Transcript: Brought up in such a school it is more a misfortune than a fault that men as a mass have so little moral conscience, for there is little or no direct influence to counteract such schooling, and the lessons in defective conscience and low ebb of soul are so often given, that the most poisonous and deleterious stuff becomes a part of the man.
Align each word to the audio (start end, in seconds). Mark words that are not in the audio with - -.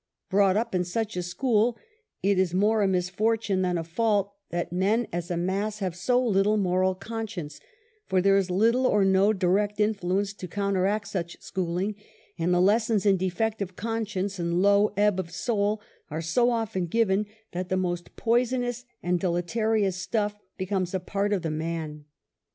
Brought 0.31 0.57
up 0.57 0.73
in 0.73 0.83
such 0.83 1.15
a 1.15 1.21
school 1.21 1.77
it 2.23 2.39
is 2.39 2.55
more 2.55 2.81
a 2.81 2.87
misfortune 2.87 3.61
than 3.61 3.77
a 3.77 3.83
fault 3.83 4.33
that 4.49 4.71
men 4.73 5.07
as 5.13 5.29
a 5.29 5.37
mass 5.37 5.77
have 5.77 5.95
so 5.95 6.19
little 6.25 6.57
moral 6.57 6.95
conscience, 6.95 7.59
for 8.07 8.19
there 8.19 8.35
is 8.35 8.49
little 8.49 8.87
or 8.87 9.05
no 9.05 9.31
direct 9.31 9.79
influence 9.79 10.33
to 10.33 10.47
counteract 10.47 11.07
such 11.07 11.39
schooling, 11.39 11.93
and 12.39 12.51
the 12.51 12.59
lessons 12.59 13.05
in 13.05 13.15
defective 13.15 13.75
conscience 13.75 14.39
and 14.39 14.59
low 14.63 14.91
ebb 14.97 15.19
of 15.19 15.29
soul 15.29 15.79
are 16.09 16.19
so 16.19 16.49
often 16.49 16.87
given, 16.87 17.27
that 17.51 17.69
the 17.69 17.77
most 17.77 18.15
poisonous 18.15 18.85
and 19.03 19.19
deleterious 19.19 19.97
stuff 19.97 20.35
becomes 20.57 20.95
a 20.95 20.99
part 20.99 21.31
of 21.31 21.43
the 21.43 21.51
man. 21.51 22.05